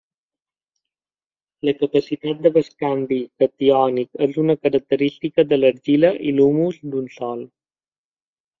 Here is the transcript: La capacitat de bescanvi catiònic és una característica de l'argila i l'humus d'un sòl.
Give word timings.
La 1.67 1.73
capacitat 1.81 2.41
de 2.45 2.51
bescanvi 2.55 3.19
catiònic 3.43 4.25
és 4.29 4.41
una 4.45 4.57
característica 4.65 5.47
de 5.53 5.61
l'argila 5.63 6.13
i 6.31 6.35
l'humus 6.39 6.83
d'un 6.91 7.09
sòl. 7.21 7.49